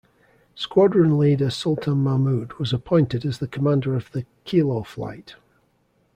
Squadron 0.55 1.19
Leader 1.19 1.51
Sultan 1.51 1.99
Mahmud 2.01 2.53
was 2.57 2.73
appointed 2.73 3.23
as 3.23 3.37
the 3.37 3.47
commander 3.47 3.93
of 3.95 4.11
the 4.13 4.25
'Kilo 4.45 4.81
Flight'. 4.81 5.35